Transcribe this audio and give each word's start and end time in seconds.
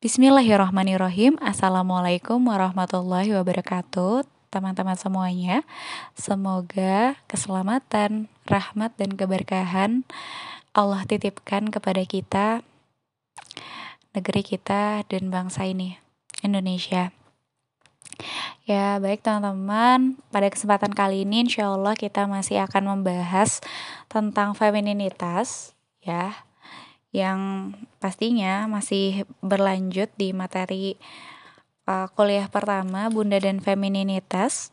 Bismillahirrahmanirrahim. 0.00 1.36
Assalamualaikum 1.44 2.40
warahmatullahi 2.48 3.36
wabarakatuh 3.36 4.24
Teman-teman 4.48 4.96
semuanya. 4.96 5.60
Semoga 6.16 7.20
keselamatan, 7.28 8.32
rahmat 8.48 8.96
dan 8.96 9.12
keberkahan 9.12 10.08
Allah 10.72 11.04
titipkan 11.04 11.68
kepada 11.68 12.00
kita 12.08 12.64
Negeri 14.16 14.40
kita 14.40 15.04
dan 15.04 15.28
bangsa 15.28 15.68
ini 15.68 16.00
Indonesia. 16.40 17.12
Ya 18.64 18.96
baik 19.04 19.20
teman-teman. 19.20 20.16
Pada 20.32 20.48
kesempatan 20.48 20.96
kali 20.96 21.28
ini 21.28 21.44
insya 21.44 21.76
Allah 21.76 21.92
kita 21.92 22.24
masih 22.24 22.64
akan 22.64 22.96
membahas 22.96 23.60
Tentang 24.08 24.56
femininitas 24.56 25.76
Ya 26.00 26.48
yang 27.10 27.72
pastinya 27.98 28.70
masih 28.70 29.26
berlanjut 29.42 30.10
di 30.14 30.30
materi 30.30 30.94
uh, 31.90 32.06
kuliah 32.14 32.46
pertama 32.46 33.10
Bunda 33.10 33.38
dan 33.42 33.58
Femininitas. 33.58 34.70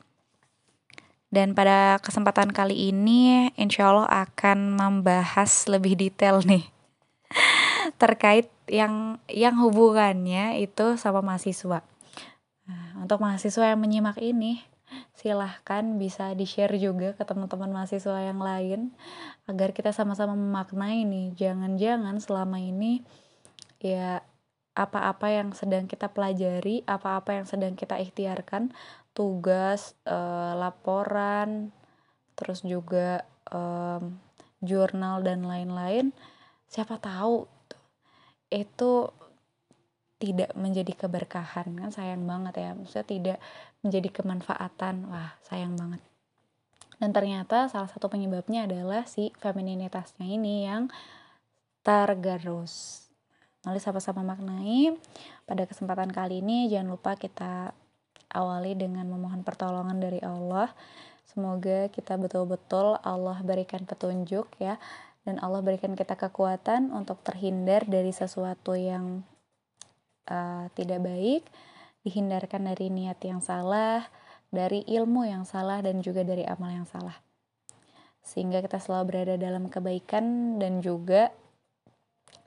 Dan 1.28 1.52
pada 1.52 2.00
kesempatan 2.00 2.56
kali 2.56 2.88
ini 2.88 3.52
insya 3.60 3.92
Allah 3.92 4.08
akan 4.30 4.80
membahas 4.80 5.68
lebih 5.68 6.00
detail 6.00 6.40
nih 6.50 6.64
terkait 8.00 8.48
yang 8.72 9.20
yang 9.28 9.60
hubungannya 9.60 10.64
itu 10.64 10.96
sama 10.96 11.20
mahasiswa. 11.20 11.84
Nah, 12.68 12.88
untuk 13.00 13.20
mahasiswa 13.20 13.76
yang 13.76 13.80
menyimak 13.80 14.20
ini 14.20 14.64
silahkan 15.18 15.98
bisa 15.98 16.38
di-share 16.38 16.78
juga 16.78 17.18
ke 17.18 17.26
teman-teman 17.26 17.74
mahasiswa 17.74 18.22
yang 18.22 18.38
lain 18.38 18.94
agar 19.50 19.74
kita 19.74 19.90
sama-sama 19.90 20.38
memaknai 20.38 21.04
nih. 21.10 21.34
Jangan-jangan 21.34 22.22
selama 22.22 22.62
ini 22.62 23.02
ya 23.82 24.22
apa-apa 24.78 25.34
yang 25.34 25.50
sedang 25.58 25.90
kita 25.90 26.14
pelajari 26.14 26.86
apa-apa 26.86 27.42
yang 27.42 27.50
sedang 27.50 27.74
kita 27.74 27.98
ikhtiarkan 27.98 28.70
tugas 29.18 29.98
eh, 30.06 30.54
laporan 30.54 31.74
terus 32.38 32.62
juga 32.62 33.26
eh, 33.50 34.02
jurnal 34.62 35.26
dan 35.26 35.50
lain-lain 35.50 36.14
siapa 36.70 37.02
tahu 37.02 37.50
itu 38.54 39.10
tidak 40.18 40.54
menjadi 40.58 40.94
keberkahan. 40.94 41.74
Kan 41.78 41.90
sayang 41.94 42.26
banget 42.26 42.58
ya 42.58 42.70
maksudnya 42.74 43.08
tidak 43.08 43.40
menjadi 43.86 44.10
kemanfaatan. 44.22 45.10
Wah 45.10 45.38
sayang 45.46 45.78
banget. 45.78 46.02
Dan 46.98 47.14
ternyata 47.14 47.70
salah 47.70 47.90
satu 47.90 48.10
penyebabnya 48.10 48.66
adalah 48.66 49.06
si 49.06 49.30
femininitasnya 49.38 50.26
ini 50.26 50.66
yang 50.66 50.90
tergerus. 51.86 53.06
Mari 53.62 53.78
sama-sama 53.78 54.26
maknai 54.26 54.98
pada 55.46 55.70
kesempatan 55.70 56.10
kali 56.10 56.42
ini 56.42 56.72
jangan 56.72 56.98
lupa 56.98 57.14
kita 57.14 57.72
awali 58.34 58.74
dengan 58.74 59.06
memohon 59.06 59.46
pertolongan 59.46 60.02
dari 60.02 60.18
Allah. 60.26 60.74
Semoga 61.30 61.86
kita 61.94 62.18
betul-betul 62.18 62.98
Allah 63.06 63.38
berikan 63.46 63.86
petunjuk 63.86 64.50
ya. 64.58 64.82
Dan 65.22 65.38
Allah 65.44 65.60
berikan 65.60 65.94
kita 65.94 66.16
kekuatan 66.16 66.90
untuk 66.96 67.20
terhindar 67.22 67.84
dari 67.84 68.16
sesuatu 68.16 68.74
yang 68.80 69.28
uh, 70.28 70.68
tidak 70.76 71.04
baik, 71.04 71.44
dihindarkan 72.04 72.72
dari 72.72 72.88
niat 72.92 73.20
yang 73.24 73.40
salah, 73.44 74.08
dari 74.52 74.84
ilmu 74.88 75.28
yang 75.28 75.44
salah, 75.44 75.84
dan 75.84 76.00
juga 76.00 76.24
dari 76.24 76.48
amal 76.48 76.72
yang 76.72 76.88
salah. 76.88 77.16
Sehingga 78.24 78.60
kita 78.60 78.80
selalu 78.80 79.04
berada 79.08 79.36
dalam 79.40 79.72
kebaikan 79.72 80.58
dan 80.60 80.84
juga 80.84 81.32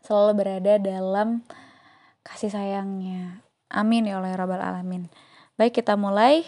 selalu 0.04 0.32
berada 0.36 0.76
dalam 0.76 1.44
kasih 2.24 2.52
sayangnya. 2.52 3.40
Amin 3.70 4.04
ya 4.04 4.18
Allah 4.20 4.34
ya 4.34 4.38
Rabbal 4.40 4.60
Alamin. 4.60 5.08
Baik 5.56 5.80
kita 5.80 5.94
mulai 5.94 6.44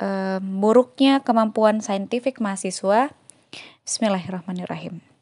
um, 0.00 0.60
buruknya 0.60 1.22
kemampuan 1.22 1.80
saintifik 1.80 2.42
mahasiswa. 2.42 3.12
Bismillahirrahmanirrahim. 3.84 5.13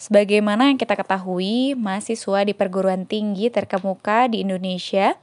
Sebagaimana 0.00 0.72
yang 0.72 0.80
kita 0.80 0.96
ketahui, 0.96 1.76
mahasiswa 1.76 2.48
di 2.48 2.56
perguruan 2.56 3.04
tinggi 3.04 3.52
terkemuka 3.52 4.32
di 4.32 4.40
Indonesia 4.40 5.20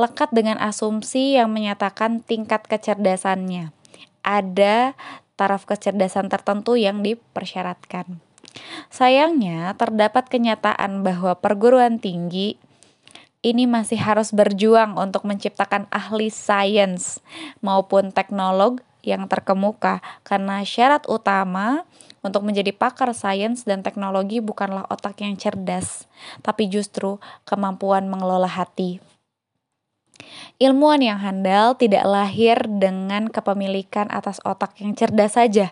lekat 0.00 0.32
dengan 0.32 0.56
asumsi 0.56 1.36
yang 1.36 1.52
menyatakan 1.52 2.24
tingkat 2.24 2.64
kecerdasannya. 2.64 3.76
Ada 4.24 4.96
taraf 5.36 5.68
kecerdasan 5.68 6.32
tertentu 6.32 6.80
yang 6.80 7.04
dipersyaratkan. 7.04 8.24
Sayangnya, 8.88 9.76
terdapat 9.76 10.32
kenyataan 10.32 11.04
bahwa 11.04 11.36
perguruan 11.36 12.00
tinggi 12.00 12.56
ini 13.44 13.68
masih 13.68 14.00
harus 14.00 14.32
berjuang 14.32 14.96
untuk 14.96 15.28
menciptakan 15.28 15.84
ahli 15.92 16.32
sains 16.32 17.20
maupun 17.60 18.10
teknolog 18.16 18.80
yang 19.06 19.30
terkemuka 19.30 20.02
karena 20.26 20.66
syarat 20.66 21.06
utama 21.06 21.86
untuk 22.26 22.42
menjadi 22.42 22.74
pakar 22.74 23.14
sains 23.14 23.62
dan 23.62 23.86
teknologi 23.86 24.42
bukanlah 24.42 24.82
otak 24.90 25.22
yang 25.22 25.38
cerdas, 25.38 26.10
tapi 26.42 26.66
justru 26.66 27.22
kemampuan 27.46 28.10
mengelola 28.10 28.50
hati. 28.50 28.98
Ilmuwan 30.58 31.04
yang 31.04 31.20
handal 31.20 31.78
tidak 31.78 32.02
lahir 32.08 32.58
dengan 32.66 33.30
kepemilikan 33.30 34.10
atas 34.10 34.42
otak 34.42 34.74
yang 34.82 34.96
cerdas 34.96 35.38
saja, 35.38 35.70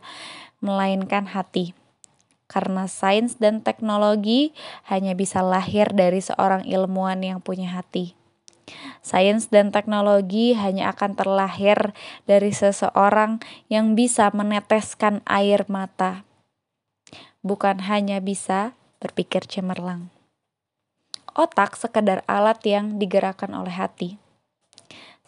melainkan 0.63 1.27
hati. 1.27 1.75
Karena 2.45 2.85
sains 2.85 3.41
dan 3.41 3.65
teknologi 3.65 4.53
hanya 4.87 5.17
bisa 5.17 5.41
lahir 5.41 5.91
dari 5.91 6.21
seorang 6.21 6.69
ilmuwan 6.69 7.25
yang 7.25 7.41
punya 7.41 7.73
hati. 7.73 8.15
Sains 9.05 9.53
dan 9.53 9.69
teknologi 9.69 10.57
hanya 10.57 10.89
akan 10.97 11.13
terlahir 11.13 11.93
dari 12.25 12.57
seseorang 12.57 13.37
yang 13.69 13.93
bisa 13.93 14.33
meneteskan 14.33 15.21
air 15.29 15.69
mata 15.69 16.25
bukan 17.45 17.85
hanya 17.85 18.19
bisa 18.25 18.73
berpikir 18.99 19.45
cemerlang. 19.45 20.09
Otak 21.37 21.77
sekedar 21.77 22.25
alat 22.25 22.65
yang 22.65 22.97
digerakkan 22.97 23.53
oleh 23.53 23.77
hati. 23.77 24.17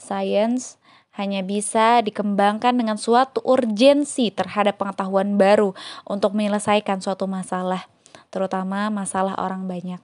Sains 0.00 0.81
hanya 1.12 1.44
bisa 1.44 2.00
dikembangkan 2.00 2.76
dengan 2.76 2.97
suatu 2.97 3.44
urgensi 3.44 4.32
terhadap 4.32 4.81
pengetahuan 4.81 5.36
baru 5.36 5.76
untuk 6.09 6.32
menyelesaikan 6.32 7.04
suatu 7.04 7.28
masalah, 7.28 7.88
terutama 8.32 8.88
masalah 8.88 9.36
orang 9.36 9.69
banyak. 9.69 10.00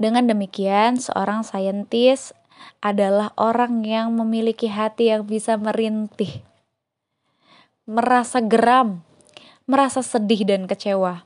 Dengan 0.00 0.28
demikian, 0.28 1.00
seorang 1.00 1.44
saintis 1.46 2.32
adalah 2.84 3.32
orang 3.40 3.84
yang 3.84 4.12
memiliki 4.12 4.68
hati 4.68 5.12
yang 5.12 5.24
bisa 5.24 5.56
merintih, 5.56 6.44
merasa 7.88 8.40
geram 8.44 9.04
merasa 9.70 10.02
sedih 10.02 10.42
dan 10.42 10.66
kecewa. 10.66 11.22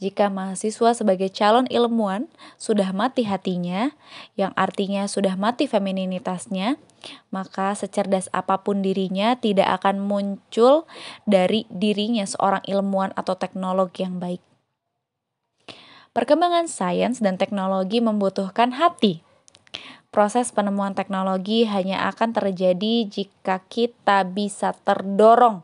Jika 0.00 0.32
mahasiswa 0.32 0.96
sebagai 0.96 1.28
calon 1.28 1.68
ilmuwan 1.68 2.32
sudah 2.56 2.88
mati 2.96 3.28
hatinya, 3.28 3.92
yang 4.32 4.56
artinya 4.56 5.04
sudah 5.04 5.36
mati 5.36 5.68
femininitasnya, 5.68 6.80
maka 7.28 7.76
secerdas 7.76 8.32
apa 8.32 8.64
pun 8.64 8.80
dirinya 8.80 9.36
tidak 9.36 9.68
akan 9.84 10.00
muncul 10.00 10.88
dari 11.28 11.68
dirinya 11.68 12.24
seorang 12.24 12.64
ilmuwan 12.64 13.12
atau 13.12 13.36
teknolog 13.36 13.92
yang 14.00 14.16
baik. 14.16 14.40
Perkembangan 16.10 16.66
sains 16.66 17.22
dan 17.22 17.38
teknologi 17.38 18.02
membutuhkan 18.02 18.74
hati. 18.74 19.22
Proses 20.10 20.50
penemuan 20.50 20.90
teknologi 20.90 21.62
hanya 21.70 22.10
akan 22.10 22.34
terjadi 22.34 23.06
jika 23.06 23.62
kita 23.70 24.26
bisa 24.26 24.74
terdorong, 24.82 25.62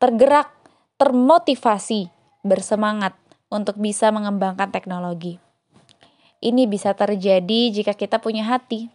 tergerak 0.00 0.48
termotivasi, 0.96 2.08
bersemangat 2.40 3.12
untuk 3.52 3.76
bisa 3.76 4.08
mengembangkan 4.08 4.72
teknologi. 4.72 5.36
Ini 6.40 6.64
bisa 6.64 6.96
terjadi 6.96 7.68
jika 7.68 7.92
kita 7.92 8.24
punya 8.24 8.48
hati. 8.48 8.88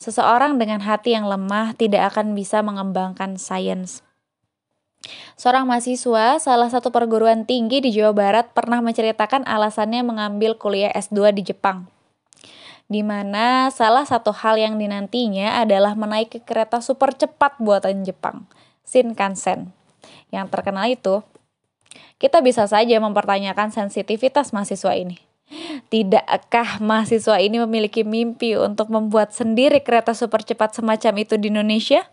Seseorang 0.00 0.56
dengan 0.56 0.80
hati 0.80 1.12
yang 1.12 1.28
lemah 1.28 1.76
tidak 1.76 2.16
akan 2.16 2.32
bisa 2.32 2.64
mengembangkan 2.64 3.36
sains. 3.36 4.00
Seorang 5.40 5.64
mahasiswa 5.64 6.36
salah 6.36 6.68
satu 6.68 6.92
perguruan 6.92 7.48
tinggi 7.48 7.80
di 7.80 7.90
Jawa 7.96 8.12
Barat 8.12 8.52
pernah 8.52 8.84
menceritakan 8.84 9.48
alasannya 9.48 10.04
mengambil 10.04 10.60
kuliah 10.60 10.92
S2 10.92 11.32
di 11.32 11.42
Jepang. 11.48 11.88
Di 12.90 13.00
mana 13.06 13.70
salah 13.70 14.04
satu 14.04 14.34
hal 14.34 14.58
yang 14.60 14.76
dinantinya 14.76 15.62
adalah 15.62 15.94
menaiki 15.96 16.42
kereta 16.42 16.82
super 16.82 17.14
cepat 17.14 17.56
buatan 17.62 18.02
Jepang, 18.02 18.44
Shinkansen 18.82 19.72
yang 20.30 20.46
terkenal 20.46 20.86
itu, 20.86 21.22
kita 22.22 22.38
bisa 22.40 22.66
saja 22.70 22.98
mempertanyakan 23.02 23.74
sensitivitas 23.74 24.54
mahasiswa 24.54 24.94
ini. 24.94 25.18
Tidakkah 25.90 26.78
mahasiswa 26.78 27.42
ini 27.42 27.58
memiliki 27.58 28.06
mimpi 28.06 28.54
untuk 28.54 28.94
membuat 28.94 29.34
sendiri 29.34 29.82
kereta 29.82 30.14
super 30.14 30.46
cepat 30.46 30.78
semacam 30.78 31.26
itu 31.26 31.34
di 31.34 31.50
Indonesia? 31.50 32.06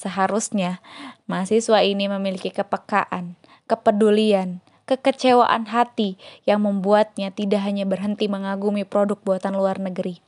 Seharusnya 0.00 0.80
mahasiswa 1.28 1.84
ini 1.84 2.08
memiliki 2.08 2.48
kepekaan, 2.48 3.36
kepedulian, 3.68 4.64
kekecewaan 4.88 5.68
hati 5.68 6.16
yang 6.48 6.64
membuatnya 6.64 7.28
tidak 7.28 7.60
hanya 7.68 7.84
berhenti 7.84 8.24
mengagumi 8.24 8.88
produk 8.88 9.20
buatan 9.20 9.60
luar 9.60 9.76
negeri. 9.76 10.24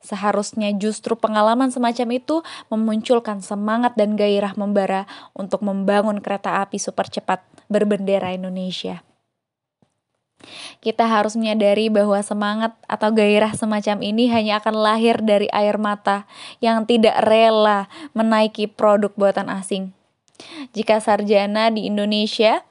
Seharusnya 0.00 0.72
justru 0.72 1.20
pengalaman 1.20 1.68
semacam 1.68 2.16
itu 2.16 2.40
memunculkan 2.72 3.44
semangat 3.44 3.92
dan 3.92 4.16
gairah 4.16 4.56
membara 4.56 5.04
untuk 5.36 5.60
membangun 5.60 6.24
kereta 6.24 6.64
api 6.64 6.80
super 6.80 7.12
cepat 7.12 7.44
berbendera 7.68 8.32
Indonesia. 8.32 9.04
Kita 10.80 11.04
harus 11.04 11.36
menyadari 11.36 11.92
bahwa 11.92 12.16
semangat 12.24 12.72
atau 12.86 13.12
gairah 13.12 13.52
semacam 13.52 14.00
ini 14.00 14.30
hanya 14.32 14.62
akan 14.62 14.74
lahir 14.78 15.20
dari 15.20 15.50
air 15.52 15.76
mata 15.76 16.24
yang 16.62 16.88
tidak 16.88 17.18
rela 17.26 17.90
menaiki 18.16 18.70
produk 18.70 19.12
buatan 19.12 19.52
asing. 19.52 19.92
Jika 20.72 20.98
sarjana 21.02 21.68
di 21.68 21.90
Indonesia 21.90 22.64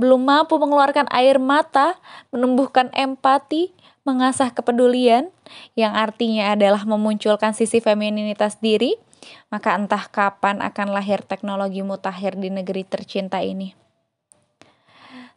belum 0.00 0.24
mampu 0.24 0.56
mengeluarkan 0.56 1.06
air 1.12 1.36
mata, 1.36 2.00
menumbuhkan 2.32 2.88
empati, 2.96 3.70
mengasah 4.02 4.50
kepedulian, 4.50 5.30
yang 5.78 5.94
artinya 5.94 6.56
adalah 6.56 6.82
memunculkan 6.82 7.54
sisi 7.54 7.78
femininitas 7.78 8.58
diri, 8.58 8.98
maka 9.52 9.78
entah 9.78 10.10
kapan 10.10 10.58
akan 10.58 10.90
lahir 10.90 11.22
teknologi 11.22 11.84
mutakhir 11.84 12.34
di 12.34 12.50
negeri 12.50 12.82
tercinta 12.82 13.38
ini. 13.44 13.76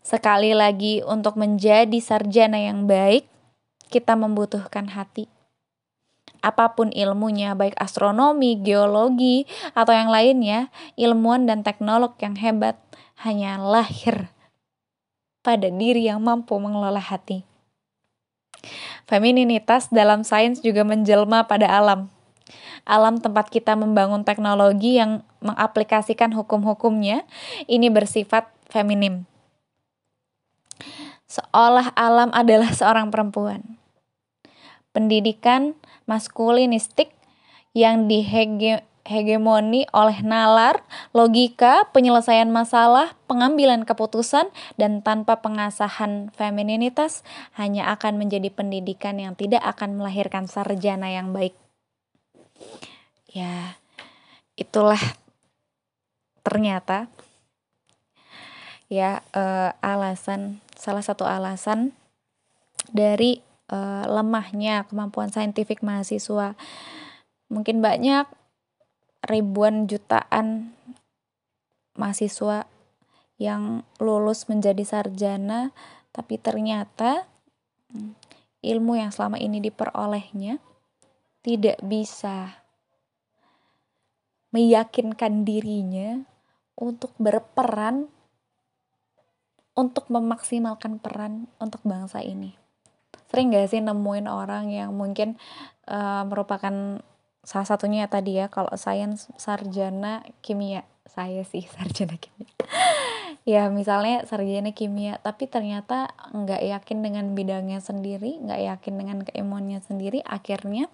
Sekali 0.05 0.53
lagi, 0.53 1.01
untuk 1.01 1.33
menjadi 1.33 1.97
sarjana 1.97 2.61
yang 2.61 2.85
baik, 2.85 3.25
kita 3.89 4.13
membutuhkan 4.13 4.93
hati. 4.93 5.25
Apa 6.45 6.77
pun 6.77 6.93
ilmunya, 6.93 7.57
baik 7.57 7.73
astronomi, 7.81 8.53
geologi, 8.61 9.49
atau 9.73 9.97
yang 9.97 10.13
lainnya, 10.13 10.69
ilmuwan 10.93 11.49
dan 11.49 11.65
teknolog 11.65 12.13
yang 12.21 12.37
hebat 12.37 12.77
hanya 13.25 13.57
lahir 13.57 14.29
pada 15.41 15.73
diri 15.73 16.05
yang 16.05 16.21
mampu 16.21 16.53
mengelola 16.61 17.01
hati. 17.01 17.41
Femininitas 19.09 19.89
dalam 19.89 20.21
sains 20.21 20.61
juga 20.61 20.85
menjelma 20.85 21.49
pada 21.49 21.65
alam. 21.65 22.13
Alam 22.85 23.17
tempat 23.17 23.49
kita 23.49 23.73
membangun 23.73 24.21
teknologi 24.21 25.01
yang 25.01 25.25
mengaplikasikan 25.41 26.29
hukum-hukumnya 26.29 27.25
ini 27.65 27.89
bersifat 27.89 28.53
feminim 28.69 29.25
seolah 31.35 31.91
alam 31.99 32.31
adalah 32.31 32.71
seorang 32.71 33.11
perempuan. 33.11 33.75
Pendidikan 34.95 35.75
maskulinistik 36.07 37.11
yang 37.75 38.07
dihegemoni 38.07 39.83
oleh 39.91 40.23
nalar, 40.23 40.87
logika, 41.11 41.91
penyelesaian 41.91 42.47
masalah, 42.47 43.19
pengambilan 43.27 43.83
keputusan, 43.83 44.47
dan 44.79 45.03
tanpa 45.03 45.43
pengasahan 45.43 46.31
femininitas 46.31 47.27
hanya 47.59 47.91
akan 47.91 48.15
menjadi 48.15 48.47
pendidikan 48.47 49.19
yang 49.19 49.35
tidak 49.35 49.67
akan 49.67 49.99
melahirkan 49.99 50.47
sarjana 50.47 51.11
yang 51.11 51.35
baik. 51.35 51.51
Ya, 53.27 53.75
itulah 54.55 55.01
ternyata 56.45 57.11
ya 58.87 59.25
uh, 59.33 59.73
alasan 59.81 60.61
salah 60.75 61.03
satu 61.03 61.27
alasan 61.27 61.95
dari 62.91 63.41
uh, 63.71 64.05
lemahnya 64.05 64.85
kemampuan 64.85 65.31
saintifik 65.33 65.81
mahasiswa. 65.81 66.53
Mungkin 67.49 67.81
banyak 67.81 68.25
ribuan 69.25 69.89
jutaan 69.89 70.73
mahasiswa 71.97 72.69
yang 73.35 73.83
lulus 73.99 74.47
menjadi 74.47 74.83
sarjana, 74.85 75.75
tapi 76.15 76.39
ternyata 76.39 77.27
hmm, 77.91 78.15
ilmu 78.63 78.95
yang 78.95 79.11
selama 79.11 79.41
ini 79.41 79.59
diperolehnya 79.59 80.59
tidak 81.45 81.77
bisa 81.83 82.65
meyakinkan 84.55 85.43
dirinya 85.43 86.23
untuk 86.79 87.11
berperan 87.19 88.07
untuk 89.75 90.07
memaksimalkan 90.07 91.03
peran 91.03 91.51
untuk 91.59 91.83
bangsa 91.83 92.23
ini. 92.23 92.55
Sering 93.27 93.51
gak 93.51 93.69
sih 93.69 93.83
nemuin 93.83 94.31
orang 94.31 94.71
yang 94.71 94.95
mungkin 94.95 95.35
uh, 95.91 96.23
merupakan 96.23 97.03
salah 97.45 97.67
satunya 97.67 98.09
tadi 98.09 98.41
ya 98.41 98.47
kalau 98.47 98.73
sains 98.79 99.29
sarjana 99.35 100.23
kimia. 100.39 100.87
Saya 101.05 101.43
sih 101.43 101.67
sarjana 101.75 102.15
kimia. 102.15 102.55
Ya 103.45 103.69
misalnya 103.69 104.25
sarjana 104.25 104.73
kimia 104.73 105.21
tapi 105.21 105.45
ternyata 105.45 106.09
nggak 106.33 106.65
yakin 106.65 107.05
dengan 107.05 107.37
bidangnya 107.37 107.77
sendiri 107.77 108.41
nggak 108.41 108.61
yakin 108.73 108.93
dengan 108.97 109.21
keilmuannya 109.21 109.85
sendiri 109.85 110.25
akhirnya 110.25 110.89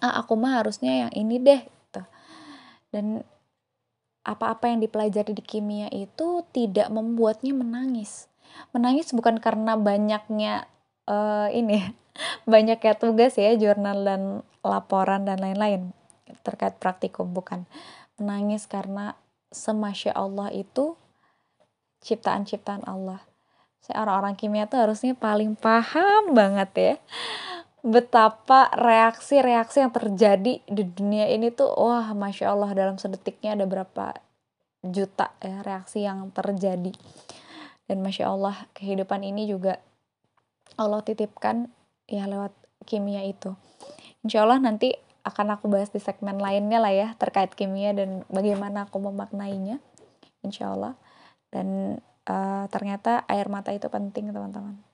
ah 0.00 0.24
aku 0.24 0.32
mah 0.40 0.64
harusnya 0.64 1.06
yang 1.06 1.12
ini 1.12 1.36
deh 1.36 1.60
gitu. 1.60 2.02
Dan 2.88 3.20
apa-apa 4.22 4.70
yang 4.70 4.78
dipelajari 4.82 5.34
di 5.34 5.42
kimia 5.42 5.90
itu 5.90 6.46
tidak 6.54 6.88
membuatnya 6.90 7.54
menangis. 7.54 8.30
Menangis 8.70 9.10
bukan 9.10 9.42
karena 9.42 9.74
banyaknya 9.74 10.70
uh, 11.10 11.50
ini 11.50 11.82
banyaknya 12.52 12.94
tugas 12.94 13.34
ya, 13.34 13.54
jurnal 13.58 14.06
dan 14.06 14.22
laporan 14.62 15.26
dan 15.26 15.42
lain-lain 15.42 15.90
terkait 16.46 16.78
praktikum 16.78 17.34
bukan. 17.34 17.66
Menangis 18.18 18.70
karena 18.70 19.18
semasya 19.50 20.14
Allah 20.14 20.48
itu 20.54 20.94
ciptaan-ciptaan 22.02 22.86
Allah. 22.86 23.22
Saya 23.82 24.06
orang-orang 24.06 24.38
kimia 24.38 24.70
tuh 24.70 24.78
harusnya 24.78 25.18
paling 25.18 25.58
paham 25.58 26.38
banget 26.38 26.70
ya 26.74 26.94
betapa 27.82 28.70
reaksi-reaksi 28.78 29.82
yang 29.82 29.90
terjadi 29.90 30.62
di 30.62 30.82
dunia 30.86 31.26
ini 31.26 31.50
tuh 31.50 31.66
wah 31.74 32.14
masya 32.14 32.54
Allah 32.54 32.70
dalam 32.78 32.96
sedetiknya 32.96 33.58
ada 33.58 33.66
berapa 33.66 34.22
juta 34.86 35.34
ya 35.42 35.66
reaksi 35.66 36.06
yang 36.06 36.30
terjadi. 36.30 36.94
Dan 37.90 38.06
masya 38.06 38.30
Allah 38.30 38.70
kehidupan 38.78 39.26
ini 39.26 39.50
juga 39.50 39.82
Allah 40.78 41.02
titipkan 41.02 41.68
ya 42.06 42.30
lewat 42.30 42.54
kimia 42.86 43.26
itu. 43.26 43.58
Insya 44.22 44.46
Allah 44.46 44.62
nanti 44.62 44.94
akan 45.26 45.58
aku 45.58 45.66
bahas 45.66 45.90
di 45.90 45.98
segmen 45.98 46.38
lainnya 46.38 46.78
lah 46.78 46.94
ya 46.94 47.08
terkait 47.18 47.54
kimia 47.54 47.94
dan 47.94 48.22
bagaimana 48.30 48.86
aku 48.86 49.02
memaknainya 49.02 49.82
insya 50.46 50.70
Allah. 50.70 50.94
Dan 51.50 51.98
uh, 52.30 52.64
ternyata 52.70 53.26
air 53.26 53.50
mata 53.50 53.74
itu 53.74 53.90
penting 53.90 54.30
teman-teman 54.30 54.91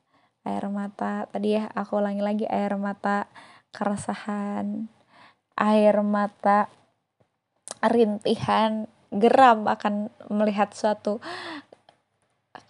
air 0.48 0.64
mata. 0.72 1.28
Tadi 1.28 1.60
ya 1.60 1.68
aku 1.68 2.00
ulangi 2.00 2.24
lagi 2.24 2.46
air 2.48 2.72
mata 2.80 3.28
keresahan 3.68 4.88
air 5.58 6.00
mata 6.06 6.70
rintihan 7.82 8.86
geram 9.10 9.66
akan 9.66 10.14
melihat 10.30 10.70
suatu 10.70 11.18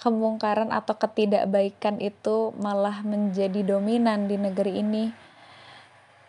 kemungkaran 0.00 0.72
atau 0.72 0.96
ketidakbaikan 0.96 2.00
itu 2.00 2.56
malah 2.56 3.04
menjadi 3.04 3.60
dominan 3.66 4.26
di 4.26 4.40
negeri 4.40 4.80
ini. 4.80 5.04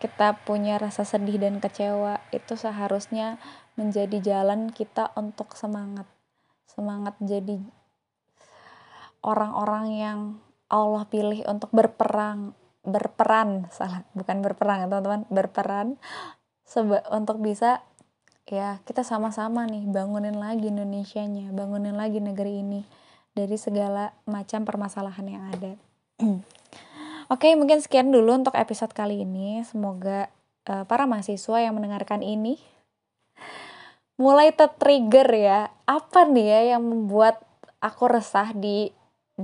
Kita 0.00 0.32
punya 0.48 0.80
rasa 0.80 1.04
sedih 1.04 1.36
dan 1.36 1.60
kecewa 1.60 2.24
itu 2.32 2.56
seharusnya 2.56 3.36
menjadi 3.76 4.16
jalan 4.20 4.72
kita 4.72 5.12
untuk 5.12 5.52
semangat. 5.54 6.08
Semangat 6.64 7.20
jadi 7.20 7.60
orang-orang 9.20 9.86
yang 9.92 10.20
Allah 10.70 11.04
pilih 11.10 11.42
untuk 11.50 11.68
berperang 11.74 12.54
berperan 12.80 13.68
salah 13.68 14.08
bukan 14.16 14.40
berperang 14.40 14.84
ya 14.84 14.86
teman-teman 14.88 15.22
berperan. 15.28 16.00
Seba 16.64 17.02
untuk 17.10 17.42
bisa 17.42 17.82
ya 18.46 18.80
kita 18.86 19.02
sama-sama 19.04 19.66
nih 19.66 19.84
bangunin 19.90 20.38
lagi 20.38 20.70
Indonesia-nya 20.70 21.52
bangunin 21.52 21.94
lagi 21.94 22.22
negeri 22.22 22.62
ini 22.62 22.82
dari 23.34 23.54
segala 23.58 24.14
macam 24.24 24.64
permasalahan 24.64 25.26
yang 25.26 25.44
ada. 25.50 25.72
Oke 27.34 27.54
mungkin 27.54 27.78
sekian 27.78 28.10
dulu 28.10 28.34
untuk 28.42 28.54
episode 28.58 28.90
kali 28.90 29.22
ini. 29.22 29.62
Semoga 29.62 30.30
uh, 30.66 30.82
para 30.86 31.06
mahasiswa 31.06 31.62
yang 31.62 31.78
mendengarkan 31.78 32.24
ini 32.24 32.58
mulai 34.18 34.50
tertrigger 34.50 35.28
ya. 35.30 35.60
Apa 35.86 36.26
nih 36.26 36.46
ya 36.46 36.60
yang 36.76 36.82
membuat 36.86 37.42
aku 37.78 38.10
resah 38.10 38.50
di 38.54 38.90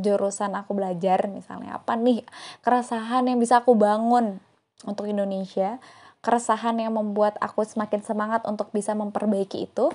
jurusan 0.01 0.55
aku 0.57 0.77
belajar 0.77 1.29
misalnya 1.29 1.81
apa 1.81 1.97
nih 1.97 2.23
keresahan 2.65 3.29
yang 3.29 3.39
bisa 3.41 3.61
aku 3.65 3.77
bangun 3.77 4.41
untuk 4.85 5.09
Indonesia 5.09 5.79
keresahan 6.25 6.81
yang 6.83 6.97
membuat 6.97 7.39
aku 7.39 7.63
semakin 7.63 8.03
semangat 8.03 8.43
untuk 8.49 8.73
bisa 8.75 8.97
memperbaiki 8.97 9.69
itu 9.69 9.93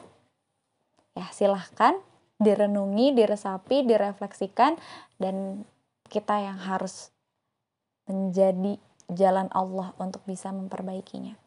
ya 1.18 1.28
silahkan 1.36 1.98
direnungi 2.42 3.14
diresapi 3.14 3.84
direfleksikan 3.86 4.80
dan 5.22 5.68
kita 6.08 6.40
yang 6.40 6.58
harus 6.58 7.12
menjadi 8.10 8.80
jalan 9.12 9.52
Allah 9.52 9.92
untuk 10.00 10.24
bisa 10.24 10.50
memperbaikinya 10.56 11.41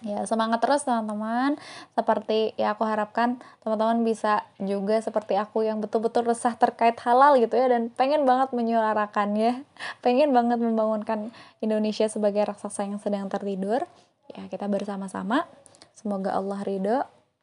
ya 0.00 0.24
semangat 0.24 0.64
terus 0.64 0.84
teman-teman. 0.84 1.56
Seperti 1.92 2.56
ya 2.56 2.72
aku 2.72 2.84
harapkan 2.88 3.40
teman-teman 3.60 4.00
bisa 4.04 4.44
juga 4.60 5.00
seperti 5.00 5.36
aku 5.36 5.64
yang 5.64 5.80
betul-betul 5.80 6.28
resah 6.28 6.56
terkait 6.56 6.96
halal 7.04 7.36
gitu 7.36 7.56
ya 7.56 7.68
dan 7.68 7.92
pengen 7.92 8.24
banget 8.24 8.52
menyuarakannya. 8.56 9.64
Pengen 10.04 10.32
banget 10.32 10.58
membangunkan 10.60 11.32
Indonesia 11.60 12.08
sebagai 12.08 12.44
raksasa 12.48 12.88
yang 12.88 13.00
sedang 13.00 13.28
tertidur. 13.28 13.84
Ya 14.32 14.46
kita 14.48 14.70
bersama-sama. 14.70 15.44
Semoga 15.92 16.32
Allah 16.32 16.60
ridho 16.64 16.98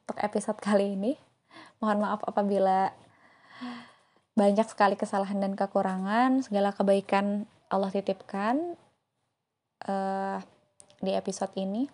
untuk 0.08 0.18
episode 0.24 0.58
kali 0.58 0.98
ini. 0.98 1.14
Mohon 1.78 2.10
maaf 2.10 2.22
apabila 2.26 2.90
banyak 4.34 4.66
sekali 4.66 4.98
kesalahan 4.98 5.38
dan 5.38 5.54
kekurangan. 5.54 6.42
Segala 6.42 6.74
kebaikan 6.74 7.46
Allah 7.70 7.92
titipkan 7.94 8.80
uh, 9.86 10.40
di 11.04 11.14
episode 11.14 11.54
ini 11.54 11.86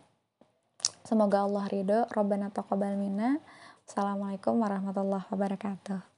Semoga 1.04 1.44
Allah 1.44 1.68
ridho. 1.68 2.08
Rabbana 2.16 2.48
taqabbal 2.48 2.96
minna. 2.96 3.44
Assalamualaikum 3.84 4.56
warahmatullahi 4.56 5.28
wabarakatuh. 5.28 6.13